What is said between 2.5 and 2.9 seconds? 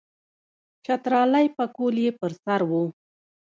وو.